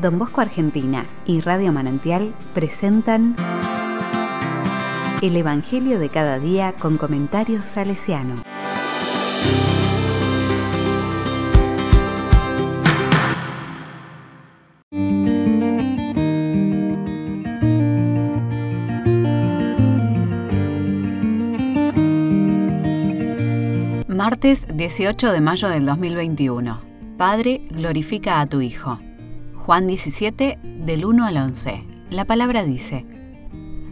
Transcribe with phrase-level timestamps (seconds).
[0.00, 3.34] Don Bosco Argentina y Radio Manantial presentan
[5.20, 8.36] El Evangelio de cada día con comentarios salesiano.
[24.06, 26.80] Martes 18 de mayo del 2021.
[27.16, 29.00] Padre, glorifica a tu Hijo.
[29.68, 31.84] Juan 17, del 1 al 11.
[32.08, 33.04] La palabra dice,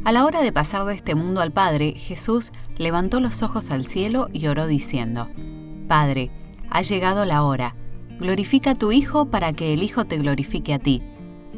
[0.07, 3.85] A la hora de pasar de este mundo al Padre, Jesús levantó los ojos al
[3.87, 5.29] cielo y oró diciendo,
[5.87, 6.31] Padre,
[6.71, 7.77] ha llegado la hora,
[8.19, 11.03] glorifica a tu Hijo para que el Hijo te glorifique a ti,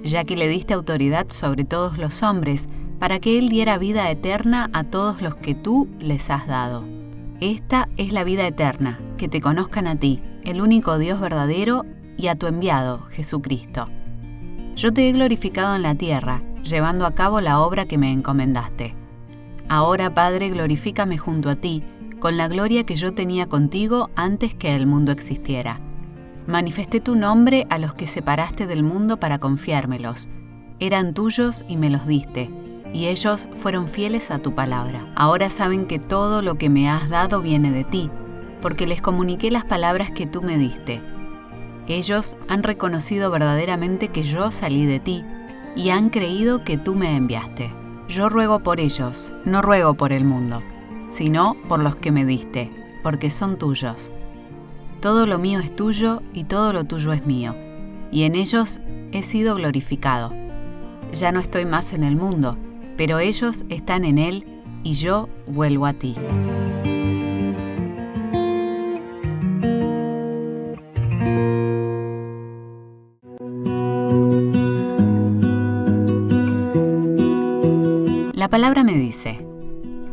[0.02, 4.68] ya que le diste autoridad sobre todos los hombres, para que Él diera vida eterna
[4.72, 6.82] a todos los que tú les has dado.
[7.38, 12.26] Esta es la vida eterna, que te conozcan a ti, el único Dios verdadero, y
[12.26, 13.88] a tu enviado, Jesucristo.
[14.78, 18.94] Yo te he glorificado en la tierra, llevando a cabo la obra que me encomendaste.
[19.68, 21.82] Ahora, Padre, glorifícame junto a ti,
[22.20, 25.80] con la gloria que yo tenía contigo antes que el mundo existiera.
[26.46, 30.28] Manifesté tu nombre a los que separaste del mundo para confiármelos.
[30.78, 32.48] Eran tuyos y me los diste
[32.94, 35.08] y ellos fueron fieles a tu palabra.
[35.16, 38.10] Ahora saben que todo lo que me has dado viene de ti,
[38.62, 41.00] porque les comuniqué las palabras que tú me diste.
[41.88, 45.24] Ellos han reconocido verdaderamente que yo salí de ti,
[45.74, 47.72] y han creído que tú me enviaste.
[48.08, 50.62] Yo ruego por ellos, no ruego por el mundo,
[51.08, 52.70] sino por los que me diste,
[53.02, 54.10] porque son tuyos.
[55.00, 57.54] Todo lo mío es tuyo y todo lo tuyo es mío,
[58.10, 58.80] y en ellos
[59.12, 60.32] he sido glorificado.
[61.12, 62.58] Ya no estoy más en el mundo,
[62.96, 64.44] pero ellos están en Él
[64.82, 66.16] y yo vuelvo a ti.
[78.48, 79.46] La palabra me dice,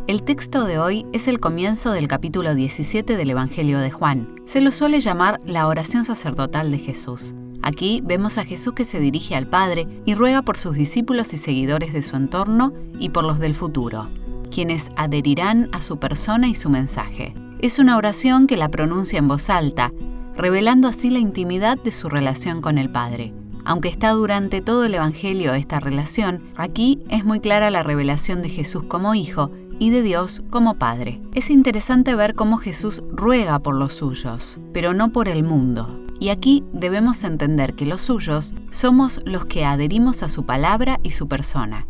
[0.08, 4.36] el texto de hoy es el comienzo del capítulo 17 del Evangelio de Juan.
[4.46, 7.34] Se lo suele llamar la oración sacerdotal de Jesús.
[7.62, 11.38] Aquí vemos a Jesús que se dirige al Padre y ruega por sus discípulos y
[11.38, 14.10] seguidores de su entorno y por los del futuro,
[14.52, 17.34] quienes adherirán a su persona y su mensaje.
[17.60, 19.94] Es una oración que la pronuncia en voz alta,
[20.36, 23.34] revelando así la intimidad de su relación con el Padre.
[23.66, 28.50] Aunque está durante todo el Evangelio esta relación, aquí es muy clara la revelación de
[28.50, 29.50] Jesús como Hijo
[29.80, 31.20] y de Dios como Padre.
[31.34, 36.00] Es interesante ver cómo Jesús ruega por los suyos, pero no por el mundo.
[36.20, 41.12] Y aquí debemos entender que los suyos somos los que adherimos a su palabra y
[41.12, 41.88] su persona.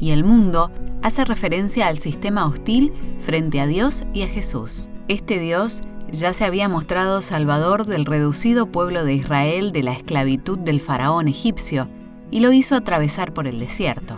[0.00, 4.90] Y el mundo hace referencia al sistema hostil frente a Dios y a Jesús.
[5.08, 10.58] Este Dios ya se había mostrado salvador del reducido pueblo de Israel de la esclavitud
[10.58, 11.88] del faraón egipcio
[12.30, 14.16] y lo hizo atravesar por el desierto.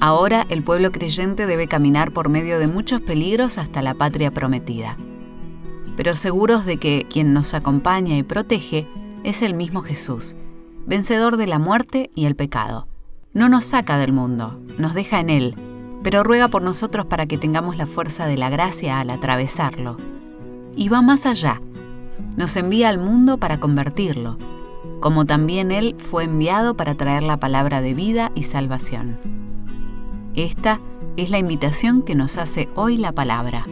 [0.00, 4.96] Ahora el pueblo creyente debe caminar por medio de muchos peligros hasta la patria prometida
[5.98, 8.86] pero seguros de que quien nos acompaña y protege
[9.24, 10.36] es el mismo Jesús,
[10.86, 12.86] vencedor de la muerte y el pecado.
[13.32, 15.56] No nos saca del mundo, nos deja en él,
[16.04, 19.96] pero ruega por nosotros para que tengamos la fuerza de la gracia al atravesarlo.
[20.78, 21.60] Y va más allá,
[22.36, 24.38] nos envía al mundo para convertirlo,
[25.00, 29.18] como también Él fue enviado para traer la palabra de vida y salvación.
[30.36, 30.80] Esta
[31.16, 33.66] es la invitación que nos hace hoy la palabra.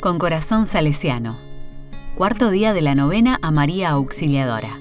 [0.00, 1.43] con corazón salesiano.
[2.14, 4.78] Cuarto día de la novena a María Auxiliadora.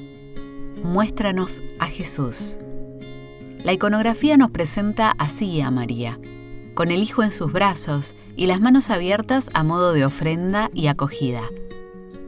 [0.84, 2.60] Muéstranos a Jesús.
[3.64, 6.20] La iconografía nos presenta así a María,
[6.76, 10.86] con el Hijo en sus brazos y las manos abiertas a modo de ofrenda y
[10.86, 11.42] acogida.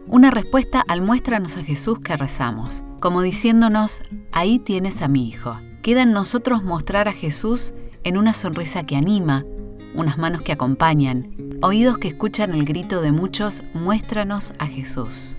[0.07, 4.01] Una respuesta al muéstranos a Jesús que rezamos, como diciéndonos,
[4.31, 5.55] ahí tienes a mi Hijo.
[5.83, 9.45] Queda en nosotros mostrar a Jesús en una sonrisa que anima,
[9.95, 11.31] unas manos que acompañan,
[11.61, 15.37] oídos que escuchan el grito de muchos, muéstranos a Jesús.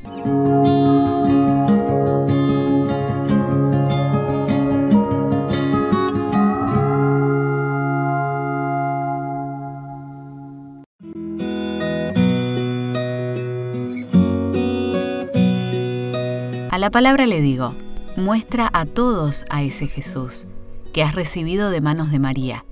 [16.71, 17.73] A la palabra le digo,
[18.17, 20.47] muestra a todos a ese Jesús
[20.93, 22.65] que has recibido de manos de María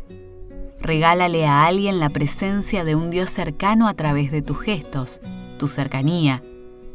[0.84, 5.22] Regálale a alguien la presencia de un Dios cercano a través de tus gestos,
[5.58, 6.42] tu cercanía,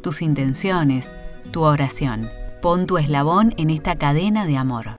[0.04, 1.16] tus intenciones,
[1.50, 2.30] tu oración.
[2.62, 4.99] Pon tu eslabón en esta cadena de amor.